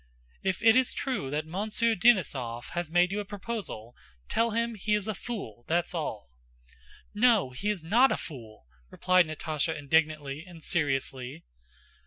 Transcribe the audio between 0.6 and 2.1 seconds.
it is true that Monsieur